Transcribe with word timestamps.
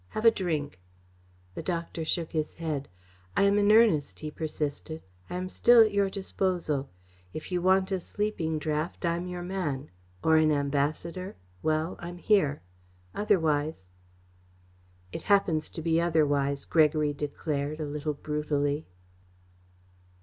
"Have 0.09 0.25
a 0.25 0.31
drink." 0.31 0.79
The 1.53 1.61
doctor 1.61 2.03
shook 2.03 2.31
his 2.31 2.55
head. 2.55 2.89
"I 3.37 3.43
am 3.43 3.59
in 3.59 3.71
earnest," 3.71 4.21
he 4.21 4.31
persisted. 4.31 5.03
"I 5.29 5.35
am 5.35 5.47
still 5.47 5.81
at 5.81 5.91
your 5.93 6.09
disposal. 6.09 6.89
If 7.35 7.51
you 7.51 7.61
want 7.61 7.91
a 7.91 7.99
sleeping 7.99 8.57
draught, 8.57 9.05
I'm 9.05 9.27
your 9.27 9.43
man, 9.43 9.91
or 10.23 10.37
an 10.37 10.51
ambassador 10.51 11.35
well, 11.61 11.97
I'm 11.99 12.17
here. 12.17 12.63
Otherwise" 13.13 13.89
"It 15.13 15.21
happens 15.29 15.69
to 15.69 15.83
be 15.83 16.01
otherwise," 16.01 16.65
Gregory 16.65 17.13
declared, 17.13 17.79
a 17.79 17.85
little 17.85 18.15
brutally. 18.15 18.87